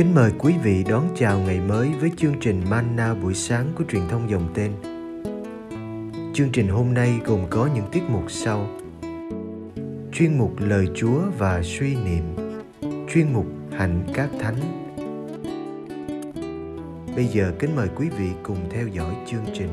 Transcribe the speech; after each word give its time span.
Kính 0.00 0.14
mời 0.14 0.32
quý 0.38 0.54
vị 0.62 0.84
đón 0.88 1.08
chào 1.16 1.38
ngày 1.38 1.60
mới 1.60 1.90
với 2.00 2.10
chương 2.16 2.34
trình 2.40 2.62
Manna 2.70 3.14
buổi 3.14 3.34
sáng 3.34 3.72
của 3.78 3.84
truyền 3.88 4.02
thông 4.08 4.30
dòng 4.30 4.48
tên. 4.54 4.72
Chương 6.34 6.52
trình 6.52 6.68
hôm 6.68 6.94
nay 6.94 7.20
gồm 7.24 7.40
có 7.50 7.68
những 7.74 7.84
tiết 7.92 8.02
mục 8.08 8.24
sau. 8.28 8.66
Chuyên 10.12 10.38
mục 10.38 10.52
Lời 10.58 10.86
Chúa 10.94 11.20
và 11.38 11.62
suy 11.62 11.94
niệm. 11.94 12.24
Chuyên 13.12 13.32
mục 13.32 13.46
Hạnh 13.70 14.04
các 14.14 14.30
thánh. 14.40 14.56
Bây 17.16 17.26
giờ 17.26 17.52
kính 17.58 17.76
mời 17.76 17.88
quý 17.96 18.08
vị 18.18 18.28
cùng 18.42 18.58
theo 18.70 18.88
dõi 18.88 19.14
chương 19.26 19.44
trình. 19.54 19.70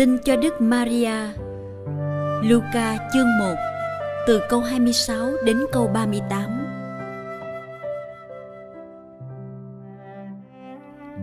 Tin 0.00 0.18
cho 0.24 0.36
Đức 0.36 0.60
Maria. 0.60 1.14
Luca 2.42 3.10
chương 3.12 3.26
1 3.38 3.54
Từ 4.26 4.40
câu 4.48 4.60
26 4.60 5.30
đến 5.44 5.58
câu 5.72 5.88
38 5.88 6.42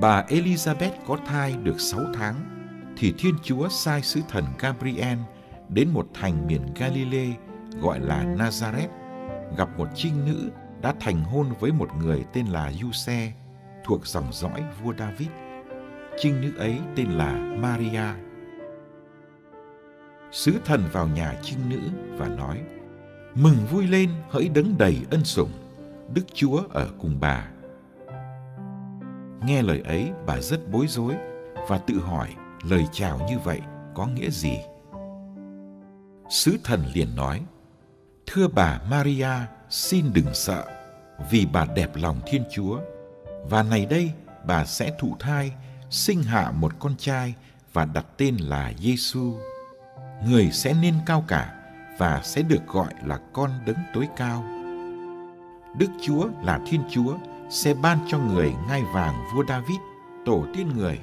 Bà 0.01 0.23
Elizabeth 0.29 0.91
có 1.07 1.17
thai 1.25 1.55
được 1.63 1.79
6 1.79 1.99
tháng, 2.13 2.35
thì 2.97 3.13
Thiên 3.17 3.35
Chúa 3.43 3.69
sai 3.69 4.01
sứ 4.01 4.21
thần 4.29 4.45
Gabriel 4.59 5.17
đến 5.69 5.89
một 5.89 6.07
thành 6.13 6.47
miền 6.47 6.61
Galilee 6.75 7.35
gọi 7.81 7.99
là 7.99 8.23
Nazareth, 8.23 8.89
gặp 9.57 9.69
một 9.77 9.88
trinh 9.95 10.25
nữ 10.25 10.49
đã 10.81 10.94
thành 10.99 11.23
hôn 11.23 11.47
với 11.59 11.71
một 11.71 11.89
người 11.99 12.25
tên 12.33 12.45
là 12.45 12.71
Giuse, 12.71 13.31
thuộc 13.85 14.07
dòng 14.07 14.27
dõi 14.31 14.63
vua 14.83 14.94
David. 14.99 15.29
Trinh 16.19 16.41
nữ 16.41 16.51
ấy 16.57 16.75
tên 16.95 17.07
là 17.11 17.31
Maria 17.59 18.26
sứ 20.31 20.59
thần 20.65 20.83
vào 20.91 21.07
nhà 21.07 21.39
trinh 21.41 21.69
nữ 21.69 21.79
và 22.17 22.27
nói, 22.27 22.61
mừng 23.35 23.57
vui 23.71 23.88
lên, 23.88 24.09
hỡi 24.29 24.49
đấng 24.49 24.77
đầy 24.77 24.97
ân 25.11 25.23
sủng, 25.23 25.51
đức 26.13 26.23
chúa 26.33 26.61
ở 26.69 26.88
cùng 26.99 27.17
bà. 27.19 27.47
Nghe 29.45 29.61
lời 29.61 29.81
ấy, 29.85 30.11
bà 30.25 30.41
rất 30.41 30.71
bối 30.71 30.85
rối 30.88 31.15
và 31.67 31.77
tự 31.77 31.99
hỏi, 31.99 32.29
lời 32.69 32.85
chào 32.91 33.27
như 33.29 33.39
vậy 33.43 33.61
có 33.95 34.07
nghĩa 34.07 34.29
gì? 34.29 34.57
Sứ 36.29 36.57
thần 36.63 36.83
liền 36.94 37.15
nói, 37.15 37.41
thưa 38.25 38.47
bà 38.47 38.81
maria, 38.89 39.29
xin 39.69 40.05
đừng 40.13 40.33
sợ, 40.33 40.65
vì 41.31 41.45
bà 41.53 41.65
đẹp 41.75 41.89
lòng 41.95 42.19
thiên 42.25 42.44
chúa, 42.51 42.79
và 43.49 43.63
này 43.63 43.85
đây 43.85 44.11
bà 44.45 44.65
sẽ 44.65 44.91
thụ 44.99 45.15
thai, 45.19 45.51
sinh 45.89 46.23
hạ 46.23 46.51
một 46.51 46.71
con 46.79 46.95
trai 46.97 47.33
và 47.73 47.85
đặt 47.85 48.05
tên 48.17 48.35
là 48.38 48.73
Giêsu 48.79 49.33
người 50.25 50.51
sẽ 50.51 50.73
nên 50.81 50.94
cao 51.05 51.23
cả 51.28 51.53
và 51.97 52.22
sẽ 52.23 52.41
được 52.41 52.67
gọi 52.67 52.94
là 53.05 53.19
con 53.33 53.51
đấng 53.66 53.78
tối 53.94 54.07
cao. 54.16 54.44
Đức 55.78 55.89
Chúa 56.01 56.28
là 56.44 56.59
Thiên 56.67 56.81
Chúa 56.89 57.17
sẽ 57.50 57.73
ban 57.73 58.00
cho 58.07 58.19
người 58.19 58.53
ngai 58.67 58.83
vàng 58.94 59.16
vua 59.35 59.44
David, 59.47 59.77
tổ 60.25 60.45
tiên 60.56 60.69
người. 60.77 61.00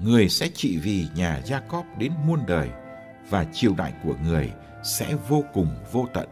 Người 0.00 0.28
sẽ 0.28 0.48
trị 0.48 0.78
vì 0.78 1.06
nhà 1.14 1.40
Jacob 1.44 1.82
đến 1.98 2.12
muôn 2.26 2.40
đời 2.46 2.70
và 3.30 3.44
triều 3.52 3.74
đại 3.74 3.92
của 4.04 4.14
người 4.24 4.52
sẽ 4.82 5.14
vô 5.28 5.44
cùng 5.54 5.68
vô 5.92 6.06
tận. 6.14 6.28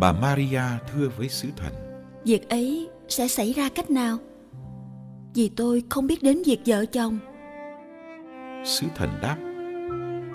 Bà 0.00 0.12
Maria 0.12 0.62
thưa 0.92 1.08
với 1.16 1.28
sứ 1.28 1.48
thần: 1.56 1.72
Việc 2.24 2.48
ấy 2.48 2.88
sẽ 3.08 3.28
xảy 3.28 3.52
ra 3.52 3.68
cách 3.74 3.90
nào? 3.90 4.16
Vì 5.34 5.50
tôi 5.56 5.82
không 5.90 6.06
biết 6.06 6.22
đến 6.22 6.42
việc 6.46 6.60
vợ 6.66 6.84
chồng. 6.86 7.18
Sứ 8.64 8.86
thần 8.96 9.10
đáp: 9.22 9.36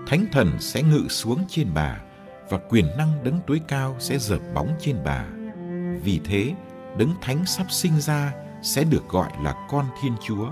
thánh 0.08 0.26
thần 0.32 0.52
sẽ 0.60 0.84
ngự 0.84 1.08
xuống 1.10 1.46
trên 1.50 1.68
bà 1.74 2.02
và 2.50 2.58
quyền 2.70 2.98
năng 2.98 3.24
đấng 3.24 3.40
tối 3.48 3.62
cao 3.68 3.96
sẽ 4.00 4.18
dợp 4.18 4.40
bóng 4.54 4.76
trên 4.80 4.96
bà. 5.06 5.26
Vì 6.04 6.20
thế, 6.26 6.54
đấng 6.98 7.14
thánh 7.22 7.46
sắp 7.46 7.72
sinh 7.72 8.00
ra 8.00 8.34
sẽ 8.64 8.84
được 8.84 9.10
gọi 9.10 9.30
là 9.44 9.68
con 9.70 9.86
Thiên 10.02 10.14
Chúa. 10.22 10.50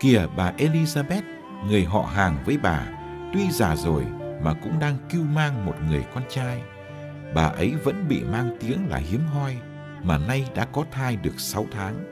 Kìa 0.00 0.26
bà 0.36 0.52
Elizabeth, 0.58 1.22
người 1.66 1.84
họ 1.84 2.02
hàng 2.02 2.38
với 2.46 2.58
bà, 2.58 2.86
tuy 3.34 3.50
già 3.50 3.76
rồi 3.76 4.04
mà 4.42 4.54
cũng 4.62 4.78
đang 4.78 4.96
cưu 5.10 5.22
mang 5.22 5.66
một 5.66 5.74
người 5.88 6.04
con 6.14 6.22
trai. 6.28 6.62
Bà 7.34 7.44
ấy 7.44 7.74
vẫn 7.84 8.08
bị 8.08 8.22
mang 8.24 8.56
tiếng 8.60 8.88
là 8.88 8.96
hiếm 8.96 9.20
hoi, 9.20 9.56
mà 10.02 10.18
nay 10.18 10.44
đã 10.54 10.64
có 10.64 10.84
thai 10.90 11.16
được 11.16 11.34
sáu 11.38 11.66
tháng. 11.72 12.04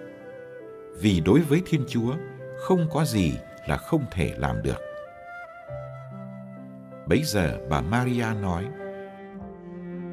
Vì 1.00 1.20
đối 1.20 1.41
với 1.41 1.62
Thiên 1.66 1.84
Chúa, 1.88 2.14
không 2.58 2.88
có 2.93 3.04
gì 3.04 3.34
là 3.66 3.76
không 3.76 4.04
thể 4.10 4.34
làm 4.38 4.62
được. 4.62 4.86
Bấy 7.06 7.22
giờ 7.25 7.59
bà 7.71 7.81
Maria 7.81 8.27
nói 8.43 8.65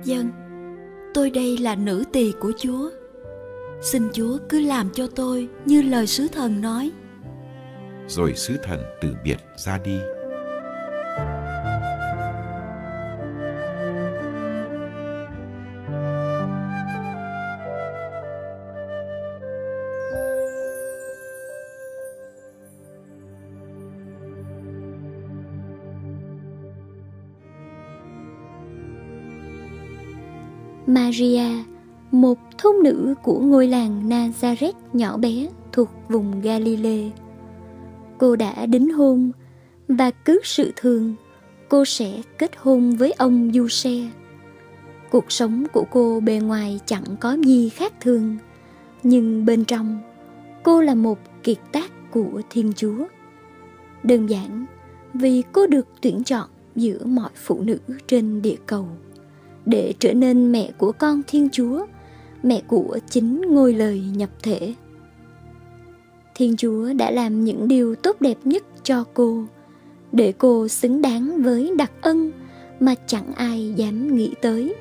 Dân, 0.03 0.31
tôi 1.13 1.29
đây 1.29 1.57
là 1.57 1.75
nữ 1.75 2.03
tỳ 2.13 2.33
của 2.39 2.51
Chúa. 2.57 2.89
Xin 3.81 4.09
Chúa 4.13 4.37
cứ 4.49 4.59
làm 4.59 4.89
cho 4.93 5.07
tôi 5.15 5.47
như 5.65 5.81
lời 5.81 6.07
sứ 6.07 6.27
thần 6.27 6.61
nói. 6.61 6.91
Rồi 8.07 8.33
sứ 8.35 8.57
thần 8.63 8.81
từ 9.01 9.15
biệt 9.23 9.37
ra 9.55 9.77
đi. 9.77 9.99
Maria, 30.87 31.63
một 32.11 32.37
thôn 32.57 32.75
nữ 32.83 33.15
của 33.23 33.39
ngôi 33.39 33.67
làng 33.67 34.09
Nazareth 34.09 34.73
nhỏ 34.93 35.17
bé 35.17 35.47
thuộc 35.71 35.89
vùng 36.09 36.41
Galilee. 36.41 37.09
Cô 38.17 38.35
đã 38.35 38.65
đính 38.65 38.93
hôn 38.93 39.31
và 39.87 40.11
cứ 40.11 40.39
sự 40.43 40.73
thường 40.75 41.15
cô 41.69 41.85
sẽ 41.85 42.21
kết 42.37 42.51
hôn 42.57 42.95
với 42.95 43.11
ông 43.11 43.51
Du 43.53 43.67
Xe. 43.67 44.09
Cuộc 45.11 45.31
sống 45.31 45.65
của 45.73 45.85
cô 45.91 46.19
bề 46.19 46.39
ngoài 46.39 46.79
chẳng 46.85 47.03
có 47.19 47.37
gì 47.45 47.69
khác 47.69 47.93
thường, 48.01 48.37
nhưng 49.03 49.45
bên 49.45 49.65
trong 49.65 49.99
cô 50.63 50.81
là 50.81 50.95
một 50.95 51.19
kiệt 51.43 51.59
tác 51.71 52.11
của 52.11 52.41
Thiên 52.49 52.73
Chúa. 52.75 53.05
Đơn 54.03 54.29
giản 54.29 54.65
vì 55.13 55.43
cô 55.51 55.67
được 55.67 55.87
tuyển 56.01 56.23
chọn 56.23 56.49
giữa 56.75 57.05
mọi 57.05 57.31
phụ 57.35 57.61
nữ 57.61 57.77
trên 58.07 58.41
địa 58.41 58.57
cầu 58.65 58.87
để 59.65 59.93
trở 59.99 60.13
nên 60.13 60.51
mẹ 60.51 60.71
của 60.77 60.91
con 60.91 61.21
Thiên 61.27 61.49
Chúa, 61.51 61.85
mẹ 62.43 62.61
của 62.67 62.99
chính 63.09 63.41
ngôi 63.41 63.73
lời 63.73 64.03
nhập 64.15 64.29
thể. 64.43 64.73
Thiên 66.35 66.55
Chúa 66.57 66.93
đã 66.93 67.11
làm 67.11 67.43
những 67.43 67.67
điều 67.67 67.95
tốt 67.95 68.21
đẹp 68.21 68.37
nhất 68.43 68.63
cho 68.83 69.03
cô 69.13 69.43
để 70.11 70.33
cô 70.37 70.67
xứng 70.67 71.01
đáng 71.01 71.43
với 71.43 71.71
đặc 71.77 71.91
ân 72.01 72.31
mà 72.79 72.95
chẳng 73.07 73.33
ai 73.35 73.73
dám 73.75 74.15
nghĩ 74.15 74.31
tới. 74.41 74.75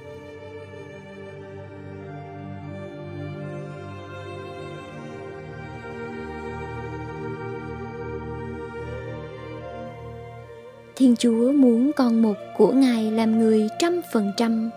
Thiên 11.03 11.17
Chúa 11.17 11.53
muốn 11.53 11.93
con 11.97 12.23
một 12.23 12.35
của 12.57 12.73
Ngài 12.73 13.11
làm 13.11 13.39
người 13.39 13.69
trăm 13.79 14.01
phần 14.13 14.33
trăm, 14.37 14.71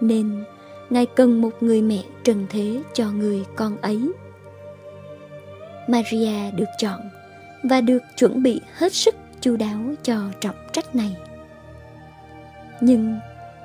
nên 0.00 0.44
Ngài 0.90 1.06
cần 1.06 1.40
một 1.40 1.50
người 1.60 1.82
mẹ 1.82 2.02
trần 2.24 2.46
thế 2.50 2.82
cho 2.94 3.10
người 3.10 3.44
con 3.56 3.76
ấy. 3.80 4.00
Maria 5.88 6.50
được 6.56 6.68
chọn 6.78 7.00
và 7.62 7.80
được 7.80 7.98
chuẩn 8.16 8.42
bị 8.42 8.60
hết 8.74 8.92
sức 8.92 9.14
chu 9.40 9.56
đáo 9.56 9.80
cho 10.02 10.16
trọng 10.40 10.56
trách 10.72 10.96
này. 10.96 11.16
Nhưng 12.80 13.18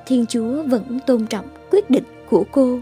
Thiên 0.06 0.26
Chúa 0.26 0.64
vẫn 0.64 1.00
tôn 1.08 1.26
trọng 1.26 1.46
quyết 1.72 1.90
định 1.90 2.06
của 2.30 2.44
cô. 2.52 2.80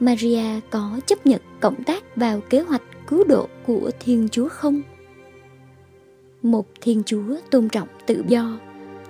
Maria 0.00 0.60
có 0.70 1.00
chấp 1.06 1.26
nhận 1.26 1.40
cộng 1.60 1.84
tác 1.84 2.16
vào 2.16 2.40
kế 2.50 2.60
hoạch 2.60 2.82
cứu 3.06 3.24
độ 3.24 3.48
của 3.66 3.90
Thiên 4.00 4.28
Chúa 4.32 4.48
không? 4.48 4.82
Một 6.42 6.66
thiên 6.80 7.02
chúa 7.06 7.36
tôn 7.50 7.68
trọng 7.68 7.88
tự 8.06 8.24
do 8.28 8.58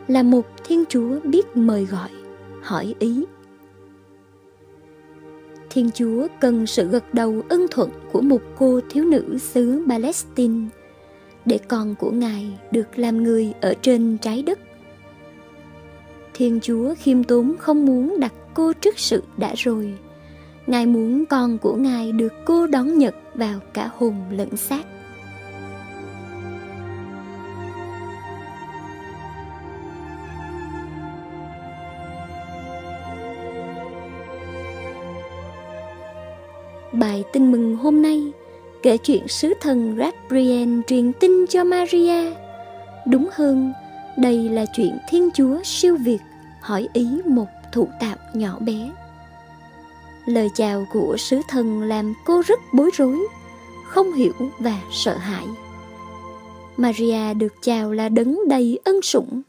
là 0.09 0.23
một 0.23 0.47
thiên 0.65 0.85
chúa 0.89 1.21
biết 1.25 1.57
mời 1.57 1.85
gọi, 1.85 2.11
hỏi 2.63 2.95
ý. 2.99 3.25
Thiên 5.71 5.91
chúa 5.91 6.27
cần 6.41 6.67
sự 6.67 6.89
gật 6.89 7.15
đầu 7.15 7.43
ân 7.49 7.67
thuận 7.71 7.91
của 8.13 8.21
một 8.21 8.41
cô 8.59 8.81
thiếu 8.91 9.05
nữ 9.05 9.39
xứ 9.39 9.85
palestine 9.89 10.69
để 11.45 11.59
con 11.69 11.95
của 11.95 12.11
ngài 12.11 12.59
được 12.71 12.99
làm 12.99 13.23
người 13.23 13.53
ở 13.61 13.75
trên 13.83 14.19
trái 14.19 14.43
đất. 14.43 14.59
Thiên 16.35 16.61
chúa 16.63 16.95
khiêm 16.99 17.25
tốn 17.25 17.55
không 17.59 17.87
muốn 17.87 18.21
đặt 18.21 18.33
cô 18.55 18.73
trước 18.73 18.99
sự 18.99 19.23
đã 19.37 19.55
rồi. 19.57 19.95
Ngài 20.67 20.87
muốn 20.87 21.27
con 21.27 21.59
của 21.59 21.75
ngài 21.75 22.13
được 22.13 22.33
cô 22.45 22.67
đón 22.67 22.99
nhận 22.99 23.15
vào 23.35 23.61
cả 23.75 23.91
hồn 23.97 24.15
lẫn 24.31 24.57
xác. 24.57 24.83
Bài 36.93 37.25
tin 37.33 37.53
mừng 37.53 37.77
hôm 37.77 38.03
nay 38.03 38.33
kể 38.83 38.97
chuyện 38.97 39.29
sứ 39.29 39.55
thần 39.61 39.97
Gabriel 39.97 40.81
truyền 40.87 41.13
tin 41.13 41.47
cho 41.47 41.65
Maria. 41.65 42.33
Đúng 43.07 43.29
hơn, 43.33 43.73
đây 44.17 44.49
là 44.49 44.67
chuyện 44.77 44.99
Thiên 45.09 45.29
Chúa 45.35 45.63
siêu 45.65 45.97
việt 45.97 46.19
hỏi 46.61 46.89
ý 46.93 47.09
một 47.27 47.47
thụ 47.73 47.89
tạo 48.01 48.17
nhỏ 48.35 48.59
bé. 48.59 48.91
Lời 50.27 50.49
chào 50.55 50.87
của 50.93 51.17
sứ 51.19 51.41
thần 51.49 51.83
làm 51.83 52.15
cô 52.27 52.43
rất 52.47 52.61
bối 52.73 52.91
rối, 52.97 53.19
không 53.87 54.13
hiểu 54.13 54.33
và 54.59 54.81
sợ 54.93 55.17
hãi. 55.17 55.47
Maria 56.77 57.35
được 57.35 57.55
chào 57.63 57.93
là 57.93 58.09
đấng 58.09 58.49
đầy 58.49 58.79
ân 58.85 59.03
sủng, 59.03 59.43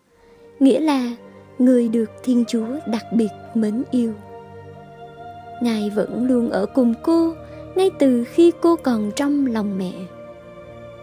nghĩa 0.60 0.80
là 0.80 1.12
người 1.60 1.88
được 1.88 2.12
Thiên 2.24 2.44
Chúa 2.48 2.68
đặc 2.88 3.04
biệt 3.14 3.30
mến 3.54 3.84
yêu. 3.92 4.14
Ngài 5.62 5.90
vẫn 5.90 6.26
luôn 6.28 6.50
ở 6.50 6.66
cùng 6.66 6.94
cô 7.04 7.34
ngay 7.76 7.90
từ 8.00 8.24
khi 8.24 8.52
cô 8.62 8.76
còn 8.76 9.12
trong 9.16 9.46
lòng 9.46 9.78
mẹ. 9.78 9.92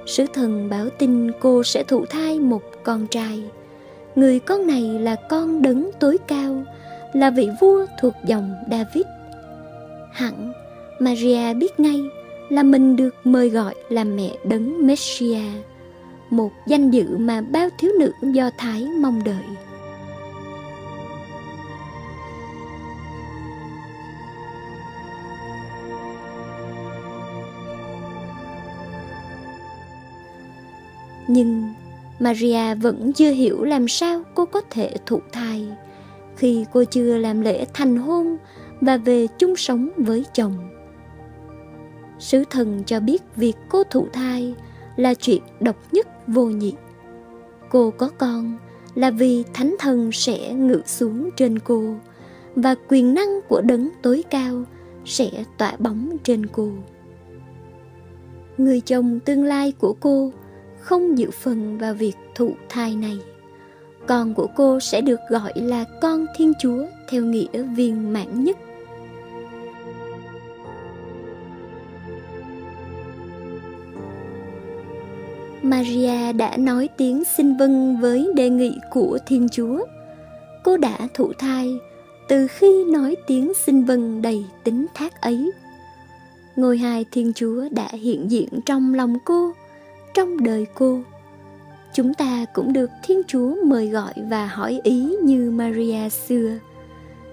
Sứ 0.07 0.27
thần 0.35 0.69
báo 0.71 0.89
tin 0.99 1.31
cô 1.41 1.63
sẽ 1.63 1.83
thụ 1.83 2.05
thai 2.07 2.41
một 2.41 2.63
con 2.83 3.07
trai. 3.07 3.43
Người 4.15 4.41
con 4.41 4.67
này 4.67 4.83
là 4.83 5.17
con 5.29 5.63
đấng 5.63 5.91
tối 6.01 6.19
cao, 6.29 6.65
là 7.13 7.31
vị 7.31 7.49
vua 7.61 7.87
thuộc 8.01 8.15
dòng 8.25 8.55
David. 8.71 9.05
Hẳn, 10.13 10.53
Maria 10.99 11.55
biết 11.55 11.81
ngay 11.81 12.01
là 12.49 12.63
mình 12.63 12.97
được 12.97 13.15
mời 13.25 13.51
gọi 13.51 13.75
làm 13.89 14.17
mẹ 14.17 14.37
đấng 14.45 14.87
Messiah, 14.87 15.53
một 16.31 16.51
danh 16.67 16.91
dự 16.91 17.17
mà 17.19 17.41
bao 17.41 17.69
thiếu 17.79 17.93
nữ 17.99 18.13
Do 18.23 18.51
Thái 18.59 18.87
mong 19.01 19.25
đợi. 19.25 19.45
Nhưng 31.29 31.75
Maria 32.19 32.75
vẫn 32.75 33.13
chưa 33.13 33.31
hiểu 33.31 33.65
làm 33.65 33.89
sao 33.89 34.23
cô 34.35 34.47
có 34.47 34.61
thể 34.71 34.91
thụ 35.07 35.21
thai 35.33 35.67
khi 36.37 36.65
cô 36.73 36.85
chưa 36.85 37.17
làm 37.17 37.41
lễ 37.41 37.67
thành 37.75 37.97
hôn 37.97 38.37
và 38.81 38.97
về 38.97 39.27
chung 39.39 39.57
sống 39.57 39.89
với 39.97 40.25
chồng. 40.35 40.55
Sứ 42.19 42.45
thần 42.51 42.83
cho 42.87 43.01
biết 43.01 43.23
việc 43.37 43.57
cô 43.69 43.83
thụ 43.85 44.07
thai 44.13 44.55
là 44.97 45.15
chuyện 45.15 45.43
độc 45.61 45.77
nhất 45.93 46.09
vô 46.27 46.45
nhị. 46.45 46.75
Cô 47.71 47.91
có 47.91 48.11
con 48.19 48.59
là 48.95 49.11
vì 49.11 49.45
thánh 49.55 49.77
thần 49.79 50.13
sẽ 50.13 50.53
ngự 50.53 50.83
xuống 50.87 51.31
trên 51.37 51.59
cô 51.59 51.95
và 52.55 52.75
quyền 52.89 53.15
năng 53.15 53.41
của 53.49 53.61
đấng 53.61 53.89
tối 54.03 54.25
cao 54.31 54.63
sẽ 55.05 55.31
tỏa 55.59 55.73
bóng 55.79 56.17
trên 56.23 56.47
cô. 56.47 56.71
Người 58.59 58.81
chồng 58.81 59.21
tương 59.21 59.45
lai 59.45 59.73
của 59.73 59.95
cô 60.01 60.33
không 60.81 61.19
dự 61.19 61.31
phần 61.31 61.79
vào 61.79 61.95
việc 61.95 62.17
thụ 62.35 62.53
thai 62.69 62.97
này. 62.97 63.19
Con 64.07 64.35
của 64.35 64.47
cô 64.57 64.81
sẽ 64.81 65.01
được 65.01 65.21
gọi 65.29 65.53
là 65.55 65.85
con 66.03 66.27
Thiên 66.37 66.53
Chúa 66.61 66.87
theo 67.09 67.23
nghĩa 67.25 67.63
viên 67.63 68.13
mãn 68.13 68.45
nhất. 68.45 68.57
Maria 75.63 76.33
đã 76.33 76.57
nói 76.57 76.89
tiếng 76.97 77.25
xin 77.37 77.57
vâng 77.57 78.01
với 78.01 78.29
đề 78.35 78.51
nghị 78.51 78.79
của 78.91 79.19
Thiên 79.27 79.49
Chúa. 79.49 79.85
Cô 80.63 80.77
đã 80.77 80.99
thụ 81.15 81.33
thai 81.39 81.75
từ 82.29 82.47
khi 82.47 82.85
nói 82.85 83.17
tiếng 83.27 83.53
xin 83.55 83.85
vâng 83.85 84.23
đầy 84.23 84.45
tính 84.65 84.87
thác 84.95 85.21
ấy. 85.21 85.51
Ngôi 86.57 86.79
hài 86.79 87.05
Thiên 87.13 87.33
Chúa 87.33 87.69
đã 87.71 87.89
hiện 87.93 88.31
diện 88.31 88.49
trong 88.67 88.95
lòng 88.95 89.19
cô 89.25 89.53
trong 90.15 90.45
đời 90.45 90.67
cô. 90.75 91.01
Chúng 91.95 92.15
ta 92.15 92.45
cũng 92.55 92.73
được 92.73 92.91
thiên 93.05 93.23
chúa 93.29 93.55
mời 93.65 93.89
gọi 93.89 94.13
và 94.17 94.47
hỏi 94.47 94.81
ý 94.85 95.17
như 95.23 95.51
maria 95.51 96.09
xưa. 96.09 96.59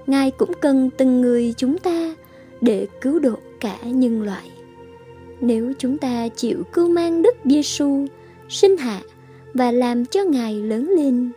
Ngài 0.07 0.31
cũng 0.31 0.51
cần 0.61 0.89
từng 0.97 1.21
người 1.21 1.53
chúng 1.57 1.77
ta 1.77 2.15
để 2.61 2.87
cứu 3.01 3.19
độ 3.19 3.35
cả 3.59 3.77
nhân 3.83 4.21
loại. 4.21 4.51
Nếu 5.41 5.73
chúng 5.79 5.97
ta 5.97 6.27
chịu 6.27 6.63
cưu 6.73 6.89
mang 6.89 7.21
đức 7.21 7.35
giêsu 7.45 8.05
sinh 8.49 8.77
hạ 8.77 9.01
và 9.53 9.71
làm 9.71 10.05
cho 10.05 10.23
ngài 10.23 10.53
lớn 10.53 10.89
lên, 10.97 11.31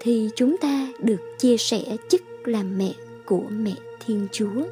thì 0.00 0.30
chúng 0.36 0.56
ta 0.56 0.88
được 0.98 1.20
chia 1.38 1.56
sẻ 1.56 1.82
chức 2.08 2.22
làm 2.44 2.78
mẹ 2.78 2.92
của 3.24 3.42
mẹ 3.50 3.74
thiên 4.06 4.28
chúa. 4.32 4.62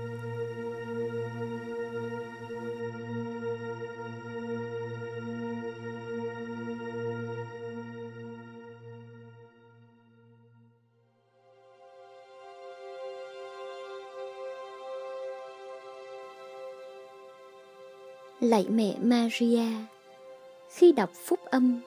Lạy 18.41 18.67
mẹ 18.71 18.95
Maria. 19.03 19.67
Khi 20.71 20.93
đọc 20.93 21.11
phúc 21.27 21.41
âm, 21.45 21.81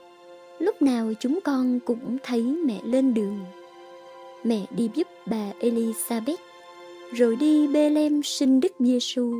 lúc 0.60 0.81
nào 0.81 1.13
chúng 1.20 1.39
con 1.43 1.79
cũng 1.86 2.17
thấy 2.24 2.43
mẹ 2.43 2.79
lên 2.84 3.13
đường. 3.13 3.39
Mẹ 4.43 4.65
đi 4.72 4.89
giúp 4.93 5.08
bà 5.25 5.51
Elizabeth, 5.60 6.38
rồi 7.13 7.36
đi 7.36 7.67
Bethlehem 7.67 8.24
sinh 8.24 8.60
Đức 8.60 8.72
Giêsu. 8.79 9.36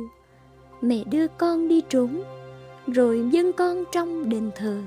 Mẹ 0.80 1.04
đưa 1.10 1.26
con 1.28 1.68
đi 1.68 1.80
trốn, 1.88 2.22
rồi 2.86 3.28
dâng 3.30 3.52
con 3.52 3.84
trong 3.92 4.28
đền 4.28 4.50
thờ. 4.54 4.82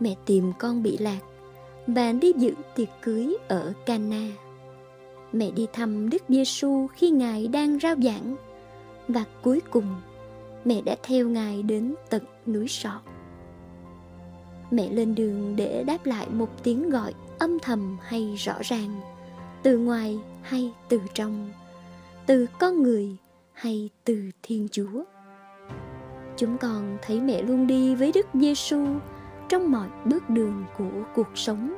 Mẹ 0.00 0.14
tìm 0.26 0.52
con 0.58 0.82
bị 0.82 0.98
lạc 0.98 1.20
và 1.86 2.12
đi 2.12 2.32
dự 2.36 2.54
tiệc 2.76 2.88
cưới 3.02 3.36
ở 3.48 3.72
Cana. 3.86 4.28
Mẹ 5.32 5.50
đi 5.50 5.66
thăm 5.72 6.10
Đức 6.10 6.22
Giêsu 6.28 6.86
khi 6.86 7.10
Ngài 7.10 7.48
đang 7.48 7.78
rao 7.78 7.94
giảng 8.02 8.36
và 9.08 9.24
cuối 9.42 9.60
cùng 9.70 9.86
mẹ 10.64 10.82
đã 10.82 10.96
theo 11.02 11.28
ngài 11.28 11.62
đến 11.62 11.94
tận 12.10 12.22
núi 12.46 12.68
sọ 12.68 13.00
Mẹ 14.70 14.88
lên 14.88 15.14
đường 15.14 15.56
để 15.56 15.84
đáp 15.86 16.06
lại 16.06 16.26
một 16.30 16.62
tiếng 16.62 16.90
gọi 16.90 17.14
âm 17.38 17.58
thầm 17.58 17.98
hay 18.02 18.34
rõ 18.36 18.54
ràng, 18.62 19.00
từ 19.62 19.78
ngoài 19.78 20.18
hay 20.42 20.72
từ 20.88 21.00
trong, 21.14 21.50
từ 22.26 22.46
con 22.58 22.82
người 22.82 23.16
hay 23.52 23.90
từ 24.04 24.30
Thiên 24.42 24.68
Chúa. 24.72 25.04
Chúng 26.36 26.58
con 26.58 26.98
thấy 27.02 27.20
mẹ 27.20 27.42
luôn 27.42 27.66
đi 27.66 27.94
với 27.94 28.12
Đức 28.12 28.26
Giêsu 28.34 28.86
trong 29.48 29.70
mọi 29.72 29.88
bước 30.04 30.30
đường 30.30 30.64
của 30.78 31.04
cuộc 31.14 31.28
sống. 31.34 31.76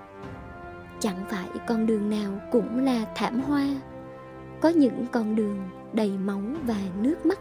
Chẳng 1.01 1.25
phải 1.31 1.49
con 1.67 1.87
đường 1.87 2.11
nào 2.11 2.33
cũng 2.53 2.85
là 2.85 3.07
thảm 3.15 3.41
hoa, 3.41 3.67
có 4.61 4.69
những 4.69 5.07
con 5.12 5.37
đường 5.37 5.59
đầy 5.93 6.11
máu 6.19 6.43
và 6.67 6.79
nước 7.01 7.27
mắt. 7.27 7.39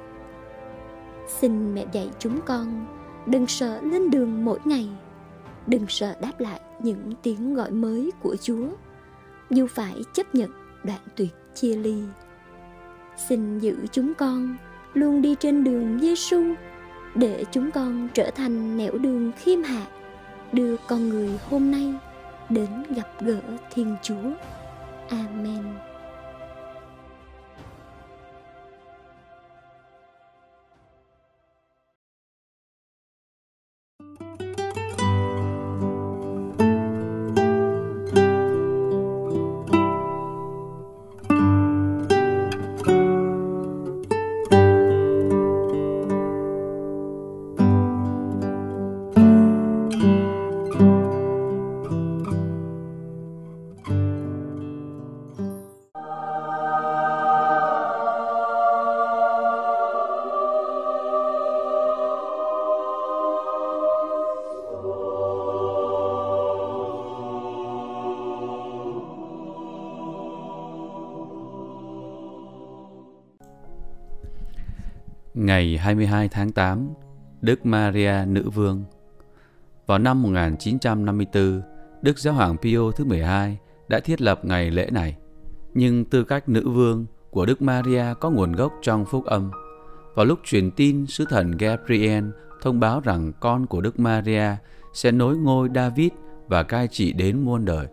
Xin 1.39 1.75
mẹ 1.75 1.85
dạy 1.91 2.09
chúng 2.19 2.41
con 2.45 2.85
đừng 3.25 3.47
sợ 3.47 3.81
lên 3.81 4.09
đường 4.09 4.45
mỗi 4.45 4.59
ngày, 4.65 4.89
đừng 5.67 5.85
sợ 5.88 6.15
đáp 6.21 6.39
lại 6.39 6.61
những 6.79 7.13
tiếng 7.23 7.53
gọi 7.53 7.71
mới 7.71 8.11
của 8.21 8.35
Chúa, 8.35 8.67
dù 9.50 9.67
phải 9.67 9.95
chấp 10.13 10.35
nhận 10.35 10.50
đoạn 10.83 11.00
tuyệt 11.15 11.35
chia 11.55 11.75
ly. 11.75 12.03
Xin 13.27 13.59
giữ 13.59 13.77
chúng 13.91 14.13
con 14.13 14.57
luôn 14.93 15.21
đi 15.21 15.35
trên 15.39 15.63
đường 15.63 16.00
Giêsu 16.01 16.43
để 17.15 17.45
chúng 17.51 17.71
con 17.71 18.07
trở 18.13 18.31
thành 18.31 18.77
nẻo 18.77 18.97
đường 18.97 19.31
khiêm 19.38 19.63
hạ 19.63 19.88
đưa 20.51 20.75
con 20.88 21.09
người 21.09 21.39
hôm 21.50 21.71
nay 21.71 21.93
đến 22.50 22.83
gặp 22.95 23.07
gỡ 23.21 23.41
Thiên 23.73 23.95
Chúa. 24.03 24.31
Amen. 25.09 25.63
Ngày 75.61 75.77
22 75.77 76.29
tháng 76.29 76.51
8, 76.51 76.89
Đức 77.41 77.65
Maria 77.65 78.13
Nữ 78.27 78.49
Vương 78.49 78.83
Vào 79.87 79.99
năm 79.99 80.21
1954, 80.21 81.61
Đức 82.01 82.19
Giáo 82.19 82.33
hoàng 82.33 82.57
Pio 82.57 82.91
thứ 82.91 83.05
12 83.05 83.57
đã 83.87 83.99
thiết 83.99 84.21
lập 84.21 84.45
ngày 84.45 84.71
lễ 84.71 84.89
này. 84.91 85.17
Nhưng 85.73 86.05
tư 86.05 86.23
cách 86.23 86.49
nữ 86.49 86.69
vương 86.69 87.05
của 87.29 87.45
Đức 87.45 87.61
Maria 87.61 88.03
có 88.19 88.29
nguồn 88.29 88.51
gốc 88.51 88.73
trong 88.81 89.05
phúc 89.05 89.25
âm. 89.25 89.51
Vào 90.15 90.25
lúc 90.25 90.39
truyền 90.45 90.71
tin, 90.71 91.05
sứ 91.05 91.25
thần 91.29 91.51
Gabriel 91.51 92.25
thông 92.61 92.79
báo 92.79 92.99
rằng 92.99 93.31
con 93.39 93.65
của 93.65 93.81
Đức 93.81 93.99
Maria 93.99 94.47
sẽ 94.93 95.11
nối 95.11 95.37
ngôi 95.37 95.69
David 95.75 96.11
và 96.47 96.63
cai 96.63 96.87
trị 96.87 97.13
đến 97.13 97.39
muôn 97.39 97.65
đời. 97.65 97.87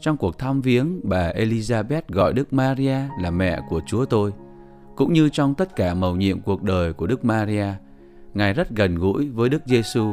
Trong 0.00 0.16
cuộc 0.16 0.38
thăm 0.38 0.60
viếng, 0.60 1.00
bà 1.02 1.32
Elizabeth 1.32 2.02
gọi 2.08 2.32
Đức 2.32 2.52
Maria 2.52 2.98
là 3.20 3.30
mẹ 3.30 3.60
của 3.68 3.80
Chúa 3.86 4.04
tôi– 4.04 4.32
cũng 5.00 5.12
như 5.12 5.28
trong 5.28 5.54
tất 5.54 5.76
cả 5.76 5.94
mầu 5.94 6.16
nhiệm 6.16 6.40
cuộc 6.40 6.62
đời 6.62 6.92
của 6.92 7.06
Đức 7.06 7.24
Maria, 7.24 7.66
Ngài 8.34 8.52
rất 8.52 8.70
gần 8.70 8.94
gũi 8.94 9.28
với 9.28 9.48
Đức 9.48 9.62
Giêsu, 9.66 10.12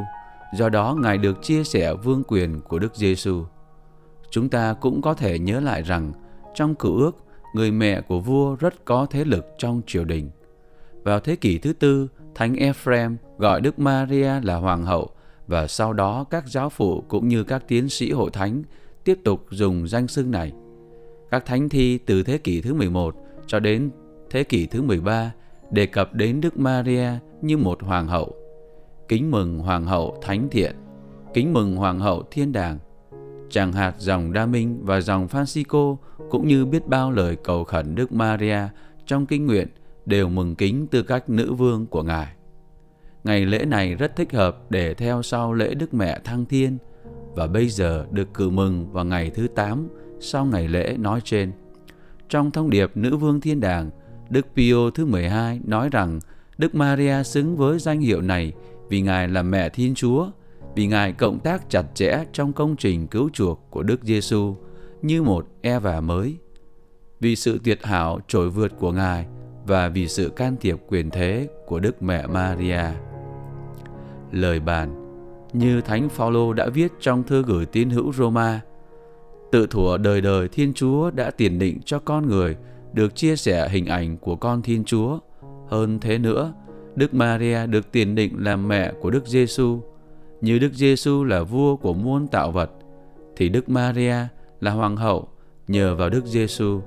do 0.54 0.68
đó 0.68 0.96
Ngài 1.02 1.18
được 1.18 1.42
chia 1.42 1.64
sẻ 1.64 1.94
vương 1.94 2.22
quyền 2.28 2.60
của 2.60 2.78
Đức 2.78 2.96
Giêsu. 2.96 3.44
Chúng 4.30 4.48
ta 4.48 4.72
cũng 4.72 5.02
có 5.02 5.14
thể 5.14 5.38
nhớ 5.38 5.60
lại 5.60 5.82
rằng 5.82 6.12
trong 6.54 6.74
cựu 6.74 6.96
ước, 6.96 7.16
người 7.54 7.70
mẹ 7.70 8.00
của 8.00 8.20
vua 8.20 8.56
rất 8.56 8.84
có 8.84 9.06
thế 9.10 9.24
lực 9.24 9.46
trong 9.58 9.82
triều 9.86 10.04
đình. 10.04 10.30
Vào 11.04 11.20
thế 11.20 11.36
kỷ 11.36 11.58
thứ 11.58 11.72
tư, 11.72 12.08
Thánh 12.34 12.54
Ephraim 12.54 13.16
gọi 13.38 13.60
Đức 13.60 13.78
Maria 13.78 14.40
là 14.42 14.56
hoàng 14.56 14.84
hậu 14.84 15.10
và 15.46 15.66
sau 15.66 15.92
đó 15.92 16.24
các 16.30 16.48
giáo 16.48 16.70
phụ 16.70 17.04
cũng 17.08 17.28
như 17.28 17.44
các 17.44 17.68
tiến 17.68 17.88
sĩ 17.88 18.12
hội 18.12 18.30
thánh 18.30 18.62
tiếp 19.04 19.18
tục 19.24 19.46
dùng 19.50 19.88
danh 19.88 20.08
xưng 20.08 20.30
này. 20.30 20.52
Các 21.30 21.46
thánh 21.46 21.68
thi 21.68 21.98
từ 21.98 22.22
thế 22.22 22.38
kỷ 22.38 22.60
thứ 22.60 22.74
11 22.74 23.14
cho 23.46 23.60
đến 23.60 23.90
thế 24.30 24.44
kỷ 24.44 24.66
thứ 24.66 24.82
13 24.82 25.32
đề 25.70 25.86
cập 25.86 26.14
đến 26.14 26.40
Đức 26.40 26.58
Maria 26.58 27.08
như 27.42 27.56
một 27.56 27.82
hoàng 27.82 28.06
hậu. 28.06 28.34
Kính 29.08 29.30
mừng 29.30 29.58
hoàng 29.58 29.84
hậu 29.84 30.18
thánh 30.22 30.48
thiện, 30.50 30.76
kính 31.34 31.52
mừng 31.52 31.76
hoàng 31.76 31.98
hậu 31.98 32.22
thiên 32.30 32.52
đàng. 32.52 32.78
Chẳng 33.50 33.72
hạt 33.72 33.94
dòng 33.98 34.32
Đa 34.32 34.46
Minh 34.46 34.80
và 34.82 35.00
dòng 35.00 35.26
Francisco 35.26 35.96
cũng 36.30 36.48
như 36.48 36.66
biết 36.66 36.86
bao 36.86 37.10
lời 37.10 37.36
cầu 37.36 37.64
khẩn 37.64 37.94
Đức 37.94 38.12
Maria 38.12 38.58
trong 39.06 39.26
kinh 39.26 39.46
nguyện 39.46 39.68
đều 40.06 40.28
mừng 40.28 40.54
kính 40.54 40.86
tư 40.86 41.02
cách 41.02 41.30
nữ 41.30 41.52
vương 41.52 41.86
của 41.86 42.02
Ngài. 42.02 42.26
Ngày 43.24 43.46
lễ 43.46 43.64
này 43.64 43.94
rất 43.94 44.16
thích 44.16 44.32
hợp 44.32 44.70
để 44.70 44.94
theo 44.94 45.22
sau 45.22 45.52
lễ 45.52 45.74
Đức 45.74 45.94
Mẹ 45.94 46.18
Thăng 46.24 46.44
Thiên 46.44 46.78
và 47.34 47.46
bây 47.46 47.68
giờ 47.68 48.06
được 48.10 48.34
cử 48.34 48.50
mừng 48.50 48.92
vào 48.92 49.04
ngày 49.04 49.30
thứ 49.30 49.48
8 49.54 49.88
sau 50.20 50.44
ngày 50.44 50.68
lễ 50.68 50.96
nói 50.98 51.20
trên. 51.24 51.52
Trong 52.28 52.50
thông 52.50 52.70
điệp 52.70 52.90
Nữ 52.94 53.16
Vương 53.16 53.40
Thiên 53.40 53.60
Đàng, 53.60 53.90
Đức 54.30 54.46
Pio 54.56 54.90
thứ 54.90 55.04
12 55.06 55.60
nói 55.64 55.88
rằng 55.88 56.20
Đức 56.58 56.74
Maria 56.74 57.22
xứng 57.22 57.56
với 57.56 57.78
danh 57.78 58.00
hiệu 58.00 58.20
này 58.20 58.52
vì 58.88 59.00
Ngài 59.00 59.28
là 59.28 59.42
mẹ 59.42 59.68
Thiên 59.68 59.94
Chúa, 59.94 60.26
vì 60.74 60.86
Ngài 60.86 61.12
cộng 61.12 61.38
tác 61.38 61.70
chặt 61.70 61.84
chẽ 61.94 62.24
trong 62.32 62.52
công 62.52 62.76
trình 62.76 63.06
cứu 63.06 63.30
chuộc 63.32 63.66
của 63.70 63.82
Đức 63.82 64.00
Giêsu 64.02 64.56
như 65.02 65.22
một 65.22 65.46
Eva 65.60 66.00
mới. 66.00 66.36
Vì 67.20 67.36
sự 67.36 67.60
tuyệt 67.64 67.84
hảo 67.84 68.20
trội 68.28 68.50
vượt 68.50 68.72
của 68.78 68.92
Ngài 68.92 69.26
và 69.66 69.88
vì 69.88 70.08
sự 70.08 70.28
can 70.28 70.56
thiệp 70.60 70.78
quyền 70.88 71.10
thế 71.10 71.48
của 71.66 71.80
Đức 71.80 72.02
Mẹ 72.02 72.26
Maria. 72.26 72.82
Lời 74.32 74.60
bàn 74.60 75.04
như 75.52 75.80
Thánh 75.80 76.08
Phaolô 76.08 76.52
đã 76.52 76.68
viết 76.68 76.92
trong 77.00 77.22
thư 77.22 77.42
gửi 77.42 77.66
tín 77.66 77.90
hữu 77.90 78.12
Roma, 78.12 78.60
tự 79.52 79.66
thủa 79.66 79.96
đời 79.96 80.20
đời 80.20 80.48
Thiên 80.48 80.72
Chúa 80.74 81.10
đã 81.10 81.30
tiền 81.30 81.58
định 81.58 81.80
cho 81.84 81.98
con 81.98 82.26
người 82.26 82.56
được 82.98 83.14
chia 83.14 83.36
sẻ 83.36 83.68
hình 83.68 83.86
ảnh 83.86 84.16
của 84.16 84.36
con 84.36 84.62
Thiên 84.62 84.84
Chúa. 84.84 85.18
Hơn 85.68 85.98
thế 86.00 86.18
nữa, 86.18 86.52
Đức 86.94 87.14
Maria 87.14 87.66
được 87.66 87.92
tiền 87.92 88.14
định 88.14 88.34
làm 88.38 88.68
mẹ 88.68 88.92
của 89.00 89.10
Đức 89.10 89.26
Giêsu. 89.26 89.80
Như 90.40 90.58
Đức 90.58 90.72
Giêsu 90.72 91.24
là 91.24 91.42
vua 91.42 91.76
của 91.76 91.92
muôn 91.92 92.26
tạo 92.26 92.50
vật, 92.50 92.70
thì 93.36 93.48
Đức 93.48 93.68
Maria 93.68 94.16
là 94.60 94.70
hoàng 94.70 94.96
hậu 94.96 95.28
nhờ 95.68 95.94
vào 95.94 96.10
Đức 96.10 96.26
Giêsu. 96.26 96.80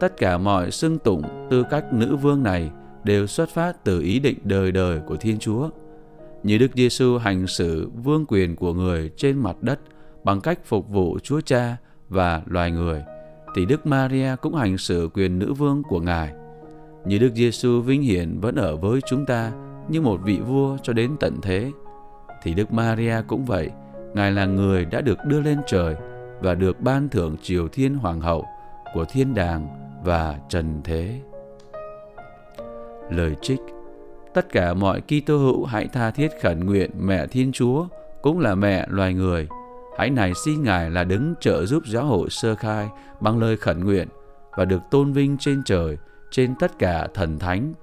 Tất 0.00 0.16
cả 0.16 0.38
mọi 0.38 0.70
xưng 0.70 0.98
tụng 0.98 1.22
tư 1.50 1.64
cách 1.70 1.92
nữ 1.92 2.16
vương 2.16 2.42
này 2.42 2.70
đều 3.04 3.26
xuất 3.26 3.48
phát 3.48 3.84
từ 3.84 4.00
ý 4.00 4.18
định 4.18 4.38
đời 4.44 4.72
đời 4.72 5.00
của 5.06 5.16
Thiên 5.16 5.38
Chúa. 5.38 5.70
Như 6.42 6.58
Đức 6.58 6.70
Giêsu 6.74 7.18
hành 7.18 7.46
xử 7.46 7.90
vương 8.04 8.24
quyền 8.28 8.56
của 8.56 8.72
người 8.72 9.10
trên 9.16 9.38
mặt 9.38 9.56
đất 9.62 9.80
bằng 10.24 10.40
cách 10.40 10.58
phục 10.64 10.88
vụ 10.88 11.18
Chúa 11.22 11.40
Cha 11.40 11.76
và 12.08 12.42
loài 12.46 12.70
người– 12.70 13.04
thì 13.56 13.66
Đức 13.66 13.86
Maria 13.86 14.36
cũng 14.40 14.54
hành 14.54 14.78
xử 14.78 15.08
quyền 15.14 15.38
nữ 15.38 15.52
vương 15.52 15.82
của 15.82 16.00
Ngài. 16.00 16.32
Như 17.04 17.18
Đức 17.18 17.30
Giêsu 17.34 17.80
vinh 17.80 18.02
hiển 18.02 18.40
vẫn 18.40 18.56
ở 18.56 18.76
với 18.76 19.00
chúng 19.06 19.26
ta 19.26 19.52
như 19.88 20.00
một 20.00 20.20
vị 20.24 20.38
vua 20.38 20.76
cho 20.82 20.92
đến 20.92 21.16
tận 21.20 21.40
thế, 21.42 21.70
thì 22.42 22.54
Đức 22.54 22.72
Maria 22.72 23.16
cũng 23.28 23.44
vậy, 23.44 23.70
Ngài 24.14 24.32
là 24.32 24.46
người 24.46 24.84
đã 24.84 25.00
được 25.00 25.18
đưa 25.26 25.40
lên 25.40 25.58
trời 25.66 25.96
và 26.40 26.54
được 26.54 26.80
ban 26.80 27.08
thưởng 27.08 27.36
triều 27.42 27.68
thiên 27.68 27.94
hoàng 27.94 28.20
hậu 28.20 28.44
của 28.94 29.04
thiên 29.04 29.34
đàng 29.34 29.68
và 30.04 30.38
trần 30.48 30.80
thế. 30.84 31.20
Lời 33.10 33.34
trích 33.42 33.60
Tất 34.34 34.52
cả 34.52 34.74
mọi 34.74 35.00
Kitô 35.00 35.36
hữu 35.36 35.64
hãy 35.64 35.88
tha 35.88 36.10
thiết 36.10 36.28
khẩn 36.42 36.66
nguyện 36.66 36.90
mẹ 36.98 37.26
Thiên 37.26 37.52
Chúa 37.52 37.86
cũng 38.22 38.38
là 38.38 38.54
mẹ 38.54 38.86
loài 38.88 39.14
người– 39.14 39.48
Hãy 39.96 40.10
nài 40.10 40.34
xin 40.34 40.62
Ngài 40.62 40.90
là 40.90 41.04
đứng 41.04 41.34
trợ 41.40 41.66
giúp 41.66 41.82
giáo 41.86 42.04
hội 42.04 42.30
sơ 42.30 42.54
khai 42.54 42.88
bằng 43.20 43.38
lời 43.38 43.56
khẩn 43.56 43.84
nguyện 43.84 44.08
và 44.56 44.64
được 44.64 44.82
tôn 44.90 45.12
vinh 45.12 45.36
trên 45.38 45.62
trời, 45.64 45.96
trên 46.30 46.54
tất 46.60 46.78
cả 46.78 47.08
thần 47.14 47.38
thánh, 47.38 47.74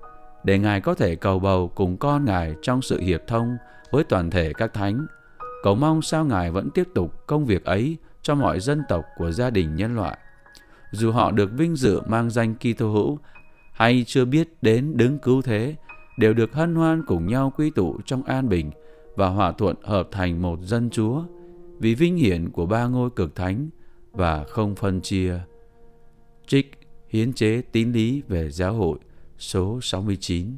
để 0.44 0.60
Ngài 0.60 0.82
có 0.82 0.94
thể 0.94 1.16
cầu 1.16 1.40
bầu 1.40 1.72
cùng 1.76 1.98
con 1.98 2.26
Ngài 2.26 2.56
trong 2.62 2.82
sự 2.82 3.00
hiệp 3.00 3.22
thông 3.28 3.58
với 3.92 4.04
toàn 4.04 4.30
thể 4.30 4.54
các 4.54 4.74
thánh. 4.74 5.08
Cầu 5.64 5.76
mong 5.76 6.02
sao 6.02 6.26
Ngài 6.26 6.52
vẫn 6.52 6.70
tiếp 6.70 6.88
tục 6.96 7.28
công 7.28 7.46
việc 7.46 7.66
ấy 7.66 7.98
cho 8.22 8.36
mọi 8.36 8.60
dân 8.60 8.82
tộc 8.90 9.06
của 9.18 9.32
gia 9.32 9.50
đình 9.50 9.76
nhân 9.76 9.96
loại. 9.96 10.18
Dù 10.92 11.12
họ 11.12 11.32
được 11.32 11.52
vinh 11.54 11.76
dự 11.76 12.02
mang 12.08 12.30
danh 12.30 12.56
Kitô 12.56 12.92
hữu 12.92 13.20
hay 13.72 14.04
chưa 14.08 14.26
biết 14.26 14.48
đến 14.62 14.98
đứng 14.98 15.20
cứu 15.20 15.42
thế, 15.42 15.76
đều 16.18 16.34
được 16.34 16.54
hân 16.54 16.76
hoan 16.76 17.06
cùng 17.06 17.28
nhau 17.28 17.54
quy 17.58 17.70
tụ 17.70 18.00
trong 18.06 18.24
an 18.24 18.50
bình 18.50 18.72
và 19.16 19.28
hòa 19.28 19.52
thuận 19.52 19.76
hợp 19.84 20.08
thành 20.12 20.42
một 20.42 20.60
dân 20.62 20.90
Chúa 20.90 21.24
vì 21.80 21.96
vinh 21.96 22.16
hiển 22.16 22.50
của 22.50 22.66
ba 22.66 22.88
ngôi 22.88 23.10
cực 23.10 23.36
thánh 23.36 23.70
và 24.12 24.44
không 24.44 24.76
phân 24.76 25.02
chia. 25.02 25.40
Trích 26.48 26.72
Hiến 27.14 27.34
chế 27.34 27.62
tín 27.72 27.92
lý 27.92 28.22
về 28.28 28.50
giáo 28.50 28.74
hội, 28.74 29.00
số 29.38 29.80
69 29.82 30.58